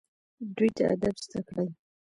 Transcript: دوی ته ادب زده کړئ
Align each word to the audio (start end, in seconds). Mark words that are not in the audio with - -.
دوی 0.55 0.69
ته 0.77 0.83
ادب 0.93 1.15
زده 1.23 1.41
کړئ 1.47 1.69